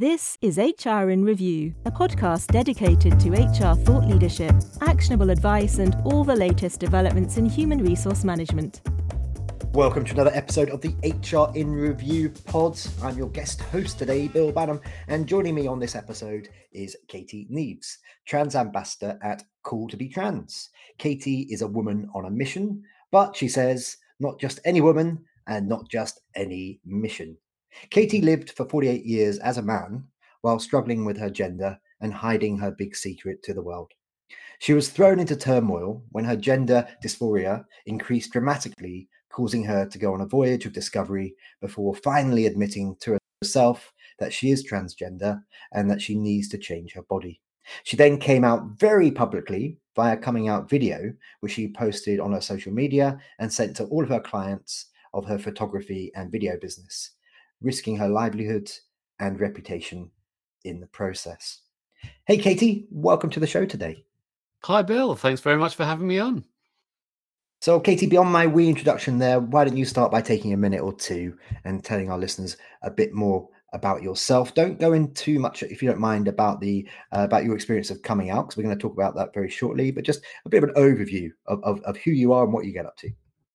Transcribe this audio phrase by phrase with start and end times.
[0.00, 5.96] This is HR in Review, a podcast dedicated to HR thought leadership, actionable advice, and
[6.04, 8.80] all the latest developments in human resource management.
[9.72, 12.78] Welcome to another episode of the HR in Review pod.
[13.02, 17.48] I'm your guest host today, Bill Banham, and joining me on this episode is Katie
[17.52, 20.70] Neeves, trans ambassador at Cool to Be Trans.
[20.98, 25.68] Katie is a woman on a mission, but she says not just any woman and
[25.68, 27.36] not just any mission.
[27.90, 30.04] Katie lived for 48 years as a man
[30.42, 33.92] while struggling with her gender and hiding her big secret to the world.
[34.58, 40.12] She was thrown into turmoil when her gender dysphoria increased dramatically, causing her to go
[40.12, 45.40] on a voyage of discovery before finally admitting to herself that she is transgender
[45.72, 47.40] and that she needs to change her body.
[47.84, 52.40] She then came out very publicly via coming out video, which she posted on her
[52.40, 57.12] social media and sent to all of her clients of her photography and video business
[57.60, 58.70] risking her livelihood
[59.20, 60.10] and reputation
[60.64, 61.60] in the process.
[62.26, 64.04] Hey, Katie, welcome to the show today.
[64.64, 65.14] Hi, Bill.
[65.14, 66.44] Thanks very much for having me on.
[67.60, 70.80] So, Katie, beyond my wee introduction there, why don't you start by taking a minute
[70.80, 74.54] or two and telling our listeners a bit more about yourself?
[74.54, 77.90] Don't go in too much, if you don't mind, about the uh, about your experience
[77.90, 79.90] of coming out, because we're going to talk about that very shortly.
[79.90, 82.64] But just a bit of an overview of, of, of who you are and what
[82.64, 83.10] you get up to.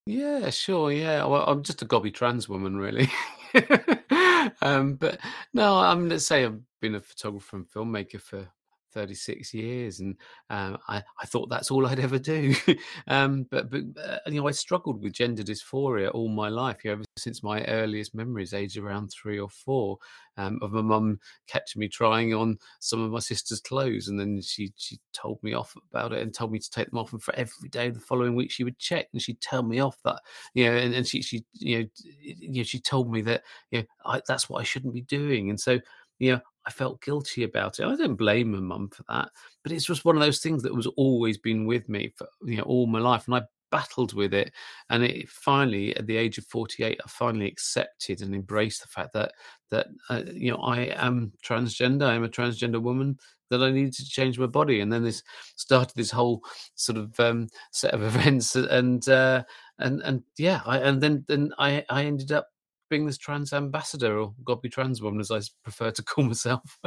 [0.05, 0.91] Yeah, sure.
[0.91, 1.23] Yeah.
[1.23, 3.09] Well, I'm just a gobby trans woman, really.
[4.61, 5.19] um, but
[5.53, 8.47] no, I'm let's say I've been a photographer and filmmaker for
[8.93, 10.15] 36 years and
[10.49, 12.55] um, I, I thought that's all I'd ever do.
[13.07, 16.89] Um, but but uh, you know I struggled with gender dysphoria all my life you
[16.89, 19.97] know, ever since my earliest memories age around three or four.
[20.35, 24.41] Um, of my mum catching me trying on some of my sister's clothes and then
[24.41, 27.21] she she told me off about it and told me to take them off and
[27.21, 30.19] for every day the following week she would check and she'd tell me off that
[30.55, 31.85] you know and, and she she you know,
[32.19, 35.49] you know she told me that you know I, that's what I shouldn't be doing.
[35.49, 35.79] And so
[36.23, 37.85] you know, I felt guilty about it.
[37.85, 39.29] I don't blame my mum for that,
[39.61, 42.57] but it's just one of those things that was always been with me for you
[42.57, 44.53] know all my life, and I battled with it.
[44.89, 49.11] And it finally, at the age of forty-eight, I finally accepted and embraced the fact
[49.13, 49.33] that
[49.71, 52.07] that uh, you know I am transgender.
[52.07, 53.17] I'm a transgender woman.
[53.49, 55.21] That I needed to change my body, and then this
[55.57, 56.41] started this whole
[56.73, 59.43] sort of um, set of events, and uh,
[59.79, 62.47] and and yeah, I, and then then I I ended up
[62.93, 66.77] being this trans ambassador, or God be trans woman, as I prefer to call myself.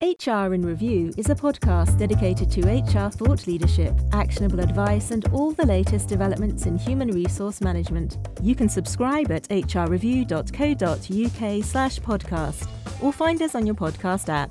[0.00, 5.52] HR in Review is a podcast dedicated to HR thought leadership, actionable advice, and all
[5.52, 8.16] the latest developments in human resource management.
[8.40, 12.68] You can subscribe at hrreview.co.uk slash podcast
[13.02, 14.50] or find us on your podcast app.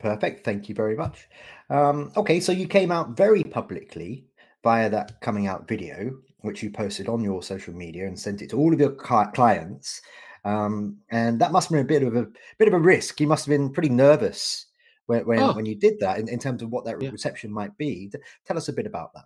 [0.00, 0.44] Perfect.
[0.44, 1.28] Thank you very much.
[1.70, 4.24] Um, okay, so you came out very publicly
[4.64, 6.10] via that coming out video
[6.42, 10.00] which you posted on your social media and sent it to all of your clients.
[10.44, 13.20] Um, and that must have been a bit of a bit of a risk.
[13.20, 14.66] You must have been pretty nervous
[15.06, 15.52] when when, oh.
[15.52, 17.10] when you did that in, in, terms of what that yeah.
[17.10, 18.10] reception might be.
[18.46, 19.24] Tell us a bit about that.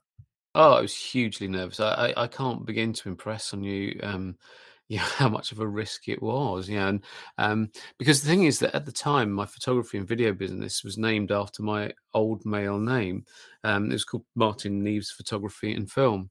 [0.55, 1.81] Oh, I was hugely nervous.
[1.81, 4.37] I, I, I can't begin to impress on you um,
[4.89, 6.69] yeah, how much of a risk it was.
[6.69, 7.01] Yeah, and
[7.39, 10.99] um, because the thing is that at the time, my photography and video business was
[10.99, 13.25] named after my old male name.
[13.65, 16.31] Um, it was called Martin Neeves Photography and Film.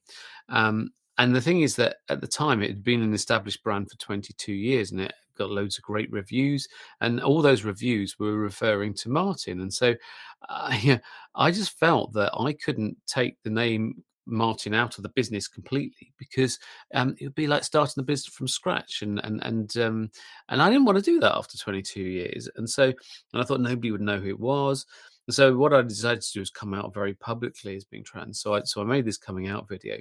[0.50, 3.90] Um, and the thing is that at the time, it had been an established brand
[3.90, 6.68] for 22 years, and it got loads of great reviews,
[7.02, 9.62] and all those reviews were referring to Martin.
[9.62, 9.96] And so,
[10.50, 11.00] uh, yeah,
[11.34, 16.14] I just felt that I couldn't take the name Martin out of the business completely
[16.18, 16.60] because
[16.94, 20.12] um, it would be like starting the business from scratch, and and and um,
[20.50, 23.62] and I didn't want to do that after 22 years, and so and I thought
[23.62, 24.86] nobody would know who it was,
[25.28, 28.40] and so what I decided to do is come out very publicly as being trans.
[28.42, 29.98] So I so I made this coming out video,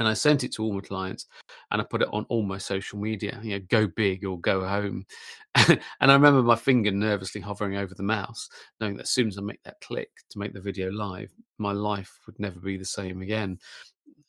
[0.00, 1.26] and I sent it to all my clients
[1.70, 4.66] and I put it on all my social media, you know, go big or go
[4.66, 5.04] home.
[5.54, 8.48] and I remember my finger nervously hovering over the mouse,
[8.80, 11.72] knowing that as soon as I make that click to make the video live, my
[11.72, 13.58] life would never be the same again.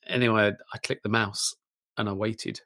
[0.07, 1.55] Anyway, I clicked the mouse
[1.97, 2.59] and I waited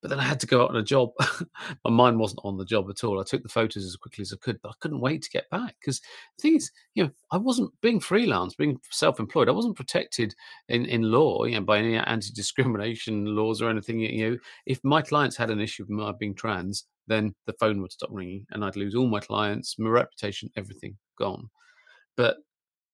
[0.00, 1.10] but then I had to go out on a job.
[1.84, 3.20] My mind wasn't on the job at all.
[3.20, 5.50] I took the photos as quickly as I could, but I couldn't wait to get
[5.50, 9.48] back because the thing is, you know, I wasn't being freelance, being self-employed.
[9.48, 10.34] I wasn't protected
[10.68, 14.00] in, in law, you know, by any anti-discrimination laws or anything.
[14.00, 14.36] You know,
[14.66, 18.10] if my clients had an issue with my being trans, then the phone would stop
[18.12, 21.50] ringing, and I'd lose all my clients, my reputation, everything gone.
[22.16, 22.36] But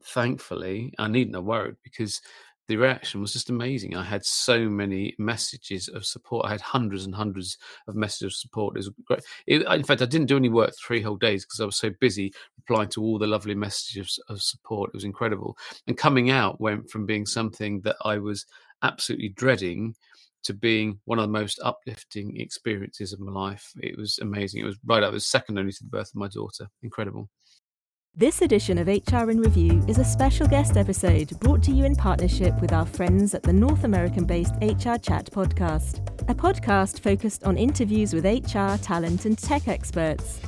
[0.05, 2.20] thankfully, I needn't have worried because
[2.69, 3.97] the reaction was just amazing.
[3.97, 6.47] I had so many messages of support.
[6.47, 8.77] I had hundreds and hundreds of messages of support.
[8.77, 9.21] It was great.
[9.47, 11.91] It, in fact, I didn't do any work three whole days because I was so
[12.01, 14.91] busy replying to all the lovely messages of support.
[14.91, 15.57] It was incredible.
[15.87, 18.47] And coming out went from being something that I was
[18.83, 19.95] absolutely dreading
[20.45, 23.73] to being one of the most uplifting experiences of my life.
[23.79, 24.63] It was amazing.
[24.63, 26.69] It was right up, it was second only to the birth of my daughter.
[26.83, 27.29] Incredible.
[28.19, 31.95] This edition of HR in Review is a special guest episode brought to you in
[31.95, 37.45] partnership with our friends at the North American based HR Chat podcast, a podcast focused
[37.45, 40.41] on interviews with HR, talent, and tech experts.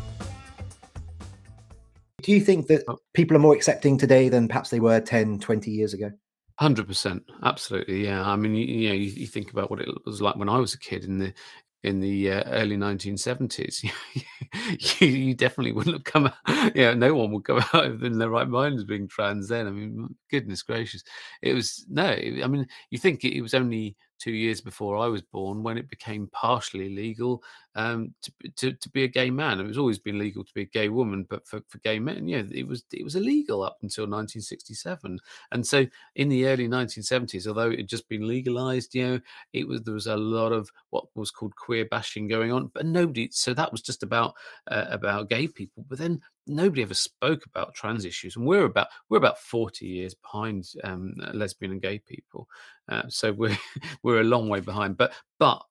[2.23, 5.71] Do you think that people are more accepting today than perhaps they were 10, 20
[5.71, 6.11] years ago?
[6.59, 8.27] Hundred percent, absolutely, yeah.
[8.27, 10.57] I mean, you, you know, you, you think about what it was like when I
[10.57, 11.35] was a kid in the
[11.85, 13.85] in the uh, early 1970s.
[15.01, 16.77] you, you definitely wouldn't have come out.
[16.77, 19.67] Yeah, no one would come out in their right mind as being trans then.
[19.67, 21.03] I mean, goodness gracious,
[21.43, 22.07] it was no.
[22.07, 25.79] I mean, you think it, it was only two years before I was born when
[25.79, 27.43] it became partially legal
[27.75, 29.61] um, to, to to be a gay man.
[29.61, 32.27] It was always been legal to be a gay woman, but for, for gay men,
[32.27, 35.19] yeah, it was it was illegal up until 1967.
[35.53, 35.87] And so
[36.17, 39.21] in the early 1970s, although it had just been legalized, you know,
[39.53, 42.87] it was there was a lot of what was called queer bashing going on, but
[42.87, 43.29] nobody.
[43.31, 44.35] So that was just about
[44.71, 48.89] uh, about gay people, but then nobody ever spoke about trans issues, and we're about
[49.09, 52.49] we're about 40 years behind um, lesbian and gay people.
[52.89, 53.57] Uh, so we're
[54.03, 55.63] we're a long way behind, but but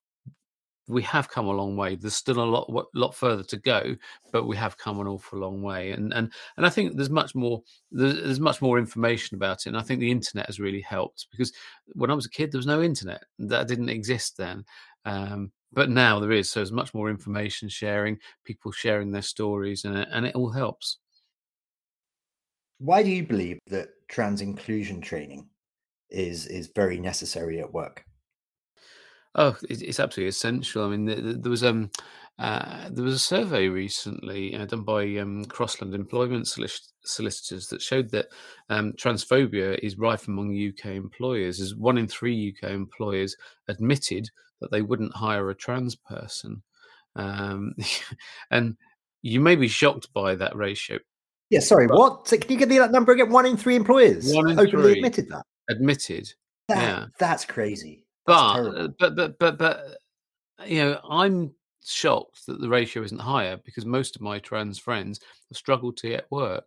[0.88, 1.95] we have come a long way.
[1.95, 3.95] There's still a lot lot further to go,
[4.31, 5.91] but we have come an awful long way.
[5.91, 9.69] And and and I think there's much more there's, there's much more information about it.
[9.69, 11.51] And I think the internet has really helped because
[11.94, 14.63] when I was a kid, there was no internet that didn't exist then.
[15.06, 16.50] Um, but now there is.
[16.50, 20.50] So there's much more information sharing, people sharing their stories, and it, and it all
[20.50, 20.97] helps.
[22.79, 25.51] Why do you believe that trans inclusion training
[26.09, 28.06] is is very necessary at work?
[29.38, 30.84] Oh, it's, it's absolutely essential.
[30.86, 31.92] I mean, th- th- there was um,
[32.39, 37.81] uh, there was a survey recently uh, done by um, Crossland Employment Solic- Solicitors that
[37.81, 38.28] showed that
[38.69, 41.60] um, transphobia is rife among UK employers.
[41.62, 43.36] As one in three UK employers
[43.68, 44.30] admitted
[44.60, 46.62] that they wouldn't hire a trans person,
[47.16, 47.74] um,
[48.51, 48.75] and
[49.22, 50.98] you may be shocked by that ratio.
[51.50, 52.28] Yeah, sorry, But- what?
[52.28, 53.30] So can you give me that number again?
[53.30, 54.92] One in three employers in openly three.
[54.94, 55.44] admitted that.
[55.69, 56.34] Admitted,
[56.69, 57.06] That Yeah.
[57.19, 58.04] that's crazy.
[58.27, 59.97] That's but uh, but but but but
[60.65, 61.51] you know i'm
[61.85, 66.09] shocked that the ratio isn't higher because most of my trans friends have struggled to
[66.09, 66.65] get work.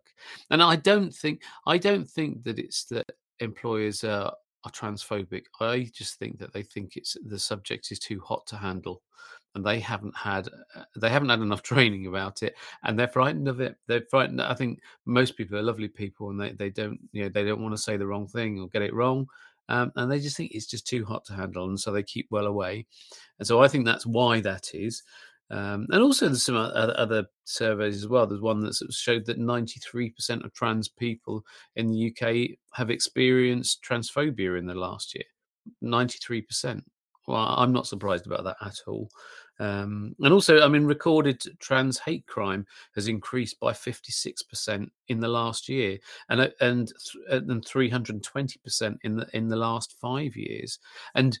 [0.49, 5.43] And i don't think i don't think that it's that employers are, are transphobic.
[5.59, 9.01] I just think that they think it's the subject is too hot to handle
[9.53, 13.47] and they haven't had uh, they haven't had enough training about it and they're frightened
[13.47, 13.75] of it.
[13.87, 17.29] They're frightened i think most people are lovely people and they, they don't you know
[17.29, 19.27] they don't want to say the wrong thing or get it wrong
[19.69, 22.27] um, and they just think it's just too hot to handle, and so they keep
[22.29, 22.85] well away.
[23.39, 25.03] And so I think that's why that is.
[25.51, 28.25] Um, and also, there's some other, other surveys as well.
[28.25, 31.43] There's one that sort of showed that 93% of trans people
[31.75, 35.25] in the UK have experienced transphobia in the last year.
[35.83, 36.81] 93%.
[37.27, 39.09] Well, I'm not surprised about that at all.
[39.61, 42.65] Um, and also, I mean, recorded trans hate crime
[42.95, 45.99] has increased by 56% in the last year
[46.29, 46.91] and uh, and
[47.29, 50.79] th- and 320 percent in the in the last five years.
[51.13, 51.37] And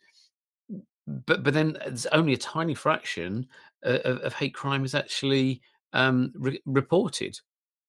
[1.07, 3.47] but but then it's only a tiny fraction
[3.83, 5.59] uh, of, of hate crime is actually
[5.93, 7.39] um, re- reported.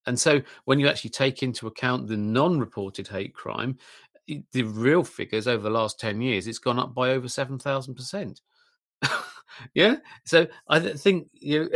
[0.06, 3.76] And so when you actually take into account the non-reported hate crime
[4.52, 8.40] the real figures over the last 10 years it's gone up by over 7000 percent
[9.74, 9.96] yeah?
[10.24, 11.70] So i th- think you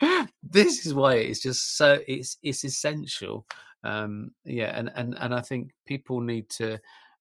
[0.42, 3.46] this is why it's just so it's it's essential
[3.84, 6.78] um yeah and and and i think people need to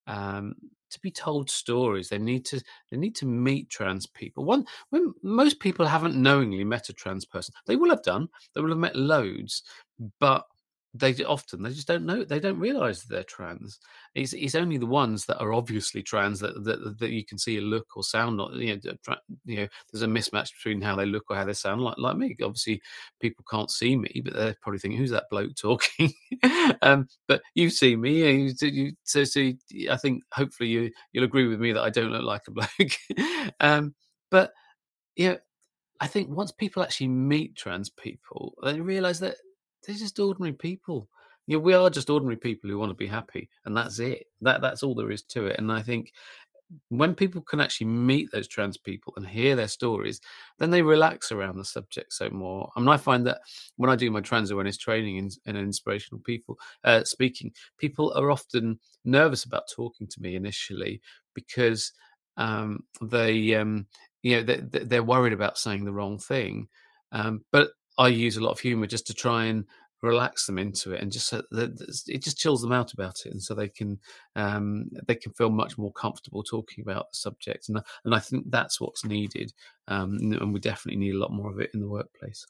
[0.08, 0.56] um
[0.92, 2.10] to be told stories.
[2.10, 2.62] They need to
[2.92, 4.46] they need to meet trans people.
[4.46, 8.62] One when most people haven't knowingly met a trans person they will have done they
[8.62, 9.64] will have met loads
[10.20, 10.46] but
[10.94, 13.80] they often they just don't know they don't realize that they're trans.
[14.14, 17.58] It's, it's only the ones that are obviously trans that, that that you can see
[17.58, 20.98] a look or sound or you know tra- you know there's a mismatch between how
[20.98, 22.36] they look or how they sound like like me.
[22.44, 22.82] Obviously
[23.22, 26.14] people can't see me but they're probably thinking who's that bloke talking?
[26.82, 29.52] Um but you see me you, you, so so
[29.90, 33.54] i think hopefully you you'll agree with me that i don't look like a bloke.
[33.60, 33.94] Um
[34.30, 34.52] but
[35.16, 35.38] you know
[36.00, 39.36] i think once people actually meet trans people they realize that
[39.86, 41.10] they're just ordinary people
[41.48, 44.62] know, we are just ordinary people who want to be happy and that's it that
[44.62, 46.12] that's all there is to it and i think
[46.90, 50.22] when people can actually meet those trans people and hear their stories,
[50.60, 52.70] then they relax around the subject so more.
[52.76, 53.40] I mean, I find that
[53.78, 58.80] when I do my trans awareness training and, inspirational people uh, speaking, people are often
[59.04, 61.02] nervous about talking to me initially
[61.34, 61.92] because
[62.38, 63.88] um, they, um,
[64.24, 66.68] you know, they- they're worried about saying the wrong thing.
[67.12, 69.66] Um, but I use a lot of humor just to try and
[70.02, 73.42] relax them into it and just so it just chills them out about it and
[73.42, 74.00] so they can
[74.36, 78.46] um, they can feel much more comfortable talking about the subject and and I think
[78.50, 79.54] that's what's needed
[79.88, 82.46] um, and we definitely need a lot more of it in the workplace.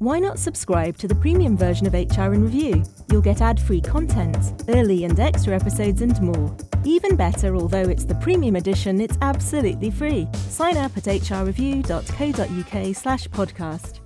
[0.00, 2.84] Why not subscribe to the premium version of HR in Review?
[3.10, 6.56] You'll get ad free content, early and extra episodes, and more.
[6.84, 10.28] Even better, although it's the premium edition, it's absolutely free.
[10.34, 13.97] Sign up at hrreview.co.uk slash podcast.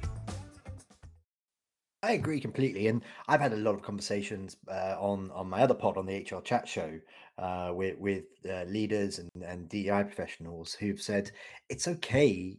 [2.05, 5.75] I agree completely, and I've had a lot of conversations uh, on on my other
[5.75, 6.99] pod on the HR Chat Show
[7.39, 11.31] uh, with with uh, leaders and, and DEI professionals who've said
[11.69, 12.59] it's okay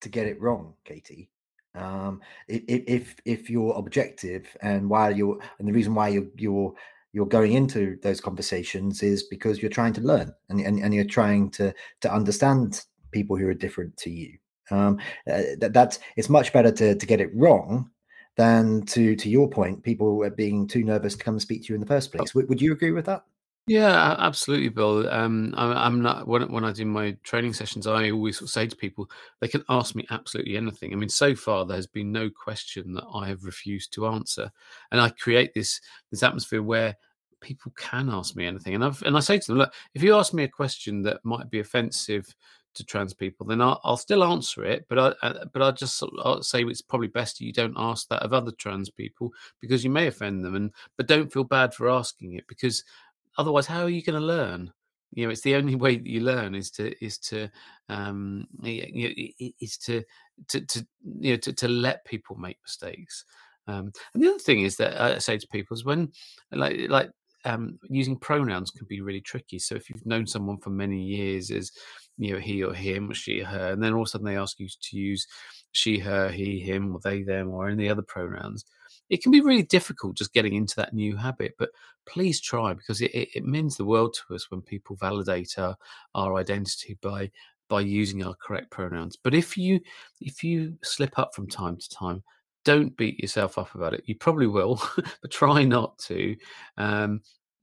[0.00, 1.30] to get it wrong, Katie.
[1.76, 6.74] Um, if if you're objective and while you're and the reason why you're you're
[7.12, 11.04] you're going into those conversations is because you're trying to learn and, and, and you're
[11.04, 14.36] trying to to understand people who are different to you.
[14.70, 14.98] Um,
[15.30, 17.88] uh, that, that's it's much better to to get it wrong
[18.36, 21.74] than to to your point, people are being too nervous to come speak to you
[21.74, 22.34] in the first place.
[22.34, 23.24] Would, would you agree with that?
[23.68, 25.08] Yeah, absolutely, Bill.
[25.08, 28.52] Um, I, I'm not when when I do my training sessions, I always sort of
[28.52, 29.08] say to people
[29.40, 30.92] they can ask me absolutely anything.
[30.92, 34.50] I mean, so far there has been no question that I have refused to answer,
[34.90, 36.96] and I create this this atmosphere where
[37.40, 38.74] people can ask me anything.
[38.74, 41.24] And I've and I say to them, look, if you ask me a question that
[41.24, 42.34] might be offensive
[42.74, 44.86] to trans people, then I'll, I'll still answer it.
[44.88, 48.22] But I uh, but I'll just I'll say it's probably best you don't ask that
[48.22, 50.54] of other trans people because you may offend them.
[50.54, 52.84] And but don't feel bad for asking it because
[53.38, 54.72] otherwise how are you going to learn
[55.14, 57.48] you know it's the only way that you learn is to is to
[57.88, 60.02] um you know, is to
[60.48, 60.86] to to
[61.20, 63.24] you know to, to let people make mistakes
[63.68, 66.10] um and the other thing is that i say to people is when
[66.52, 67.10] like like
[67.44, 69.58] um, using pronouns can be really tricky.
[69.58, 71.72] So if you've known someone for many years as
[72.18, 74.36] you know he or him she or her, and then all of a sudden they
[74.36, 75.26] ask you to use
[75.72, 78.64] she, her, he, him, or they, them, or any other pronouns,
[79.08, 81.70] it can be really difficult just getting into that new habit, but
[82.06, 85.76] please try because it, it, it means the world to us when people validate our,
[86.14, 87.30] our identity by
[87.68, 89.16] by using our correct pronouns.
[89.16, 89.80] But if you
[90.20, 92.22] if you slip up from time to time,
[92.64, 94.04] don't beat yourself up about it.
[94.06, 96.36] You probably will, but try not to.
[96.76, 97.22] Um,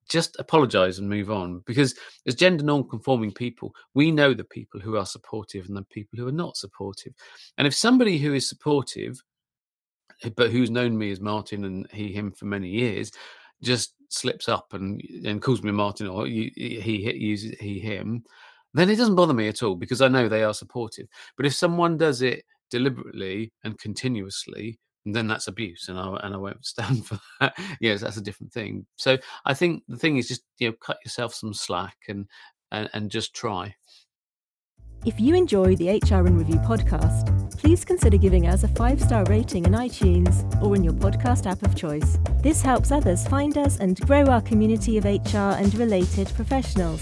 [0.09, 4.97] just apologize and move on because as gender non-conforming people we know the people who
[4.97, 7.13] are supportive and the people who are not supportive
[7.57, 9.21] and if somebody who is supportive
[10.35, 13.11] but who's known me as Martin and he him for many years,
[13.61, 18.23] just slips up and and calls me Martin or he he uses he him,
[18.73, 21.07] then it doesn't bother me at all because I know they are supportive.
[21.37, 26.37] But if someone does it deliberately and continuously, then that's abuse, and I and I
[26.37, 27.55] won't stand for that.
[27.79, 28.85] yes, that's a different thing.
[28.97, 32.27] So I think the thing is just you know cut yourself some slack and
[32.71, 33.75] and, and just try.
[35.05, 39.23] If you enjoy the HR in Review podcast, please consider giving us a five star
[39.25, 42.19] rating in iTunes or in your podcast app of choice.
[42.43, 47.01] This helps others find us and grow our community of HR and related professionals.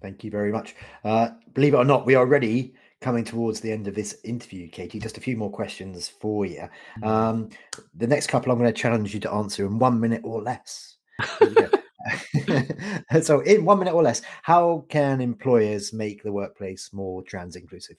[0.00, 0.76] Thank you very much.
[1.04, 4.68] Uh, believe it or not, we are ready coming towards the end of this interview,
[4.68, 5.00] Katie.
[5.00, 6.68] Just a few more questions for you.
[6.98, 7.04] Mm-hmm.
[7.04, 7.48] Um,
[7.94, 10.96] the next couple I'm going to challenge you to answer in one minute or less.
[13.22, 17.96] so, in one minute or less, how can employers make the workplace more trans inclusive?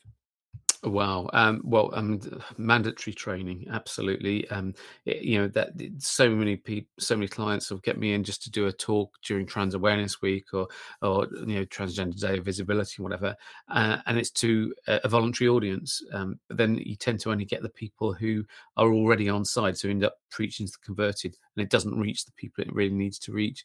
[0.84, 1.30] Wow.
[1.34, 2.20] Um, well, um,
[2.58, 4.50] mandatory training, absolutely.
[4.50, 4.74] Um,
[5.06, 8.42] it, you know that so many people, so many clients will get me in just
[8.44, 10.68] to do a talk during Trans Awareness Week or,
[11.04, 13.36] or you know, Transgender Day of Visibility, whatever,
[13.70, 16.02] uh, and it's to a, voluntary audience.
[16.14, 18.44] Um, but then you tend to only get the people who
[18.76, 22.26] are already on side, so end up preaching to the converted, and it doesn't reach
[22.26, 23.64] the people it really needs to reach.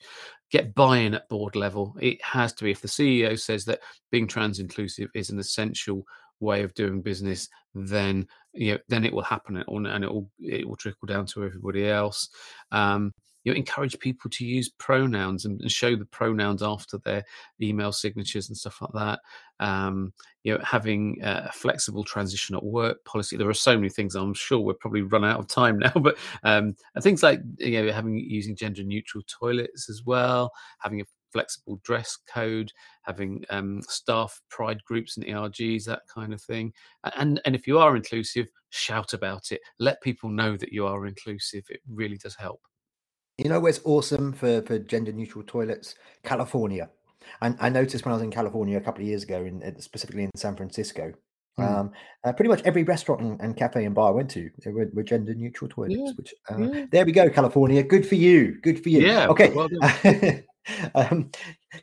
[0.50, 1.96] Get buy-in at board level.
[1.98, 2.70] It has to be.
[2.72, 3.80] If the CEO says that
[4.10, 6.04] being trans inclusive is an essential
[6.40, 10.66] way of doing business, then you know, then it will happen and it will it
[10.66, 12.28] will trickle down to everybody else.
[12.72, 13.12] Um,
[13.46, 17.22] you know, encourage people to use pronouns and, and, show the pronouns after their
[17.62, 19.20] email signatures and stuff like that.
[19.64, 20.12] Um,
[20.42, 23.36] you know, having a flexible transition at work policy.
[23.36, 24.16] There are so many things.
[24.16, 27.92] I'm sure we're probably run out of time now, but um, things like you know
[27.92, 30.50] having using gender neutral toilets as well,
[30.80, 36.42] having a flexible dress code, having um, staff pride groups and ERGs, that kind of
[36.42, 36.72] thing.
[37.16, 39.60] And and if you are inclusive, shout about it.
[39.78, 41.64] Let people know that you are inclusive.
[41.68, 42.60] It really does help.
[43.38, 45.94] You know where's awesome for for gender neutral toilets?
[46.24, 46.90] California.
[47.40, 50.22] And I noticed when I was in California a couple of years ago, in specifically
[50.22, 51.12] in San Francisco,
[51.58, 51.64] Mm.
[51.64, 51.92] Um,
[52.24, 55.02] uh, pretty much every restaurant and, and, cafe and bar I went to were, were
[55.02, 55.96] gender neutral toilets.
[55.96, 56.86] Yeah, which uh, yeah.
[56.92, 57.82] there we go, California.
[57.82, 58.58] Good for you.
[58.62, 59.00] Good for you.
[59.00, 59.28] Yeah.
[59.28, 59.50] Okay.
[59.50, 59.68] Well
[60.94, 61.30] um,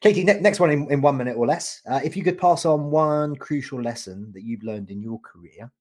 [0.02, 1.82] Katie, ne- next one in, in, one minute or less.
[1.90, 5.72] Uh, if you could pass on one crucial lesson that you've learned in your career,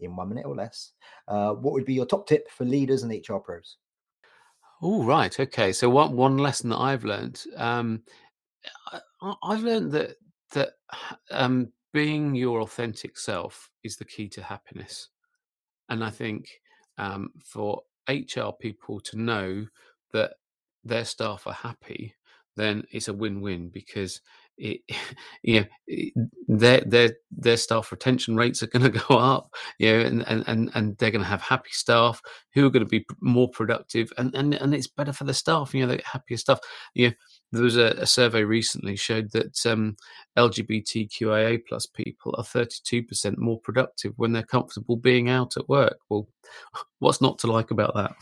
[0.00, 0.92] in one minute or less,
[1.28, 3.76] uh, what would be your top tip for leaders and HR pros?
[4.82, 5.38] Oh, right.
[5.38, 5.72] Okay.
[5.72, 8.02] So one one lesson that I've learned, um,
[8.90, 10.16] I, I've learned that
[10.52, 10.70] that
[11.30, 15.08] um, being your authentic self is the key to happiness,
[15.88, 16.48] and I think
[16.98, 19.66] um, for HR people to know
[20.12, 20.32] that
[20.84, 22.14] their staff are happy,
[22.56, 24.20] then it's a win-win because
[24.58, 24.80] it,
[25.42, 25.66] you know,
[26.48, 30.44] their their their staff retention rates are going to go up, you know, and and
[30.46, 32.20] and, and they're going to have happy staff
[32.54, 35.74] who are going to be more productive, and and and it's better for the staff,
[35.74, 36.60] you know, the happier staff.
[36.94, 37.14] You know,
[37.52, 39.96] there was a, a survey recently showed that um,
[40.38, 45.98] LGBTQIA plus people are 32% more productive when they're comfortable being out at work.
[46.08, 46.28] Well,
[46.98, 48.14] what's not to like about that?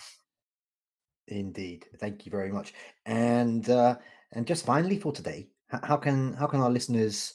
[1.28, 1.86] Indeed.
[1.98, 2.74] Thank you very much.
[3.06, 3.96] And uh,
[4.32, 7.34] and just finally for today, how can how can our listeners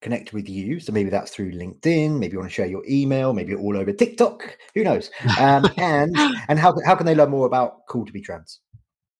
[0.00, 0.80] connect with you?
[0.80, 2.18] So maybe that's through LinkedIn.
[2.18, 3.32] Maybe you want to share your email.
[3.32, 4.56] Maybe all over TikTok.
[4.74, 5.10] Who knows?
[5.38, 6.16] Um, and
[6.48, 8.60] and how how can they learn more about Cool to Be Trans?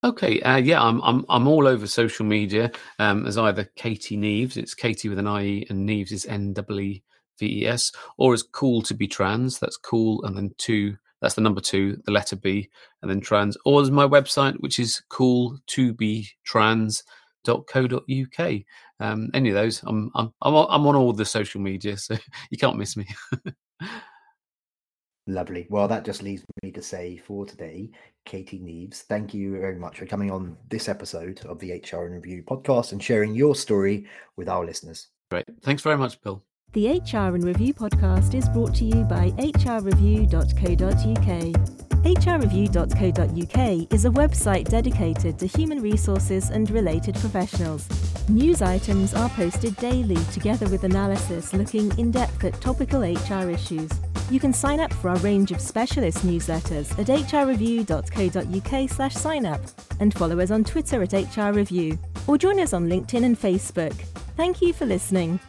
[0.04, 4.56] Okay, uh, yeah, I'm I'm I'm all over social media um, as either Katie Neeves,
[4.56, 7.00] it's Katie with an IE, and Neeves is N W
[7.40, 9.58] V E S, or as Cool to Be Trans.
[9.58, 10.96] That's cool, and then two.
[11.20, 12.68] That's the number two, the letter B,
[13.02, 13.56] and then trans.
[13.64, 17.02] Or there's my website, which is cool to be trans.co.uk.
[19.00, 22.16] Um, any of those, I'm I'm I'm on, all the social media, so
[22.50, 23.06] you can't miss me.
[25.26, 25.66] Lovely.
[25.68, 27.90] Well, that just leaves me to say for today,
[28.24, 32.12] Katie Neeves, thank you very much for coming on this episode of the HR in
[32.12, 34.06] Review podcast and sharing your story
[34.36, 35.08] with our listeners.
[35.30, 35.44] Great.
[35.62, 36.42] Thanks very much, Bill.
[36.74, 40.28] The HR in Review podcast is brought to you by hrreview.co.uk.
[42.04, 47.88] hrreview.co.uk is a website dedicated to human resources and related professionals.
[48.28, 53.90] News items are posted daily together with analysis looking in depth at topical HR issues.
[54.30, 59.62] You can sign up for our range of specialist newsletters at hrreview.co.uk slash sign up
[60.00, 63.94] and follow us on Twitter at hrreview or join us on LinkedIn and Facebook.
[64.36, 65.40] Thank you for listening.